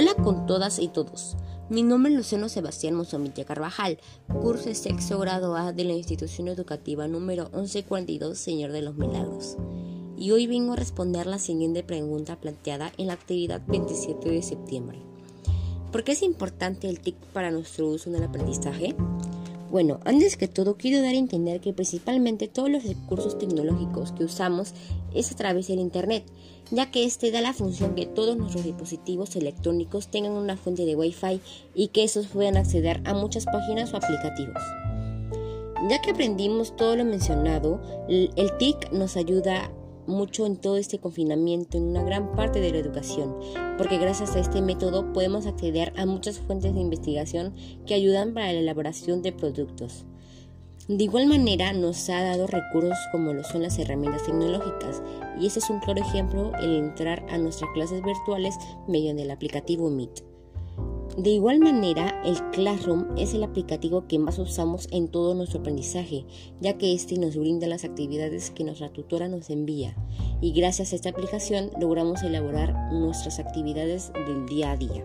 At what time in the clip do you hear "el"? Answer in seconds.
16.88-17.00, 18.14-18.22, 38.08-38.56, 56.62-56.76, 59.22-59.30, 62.24-62.36, 63.34-63.42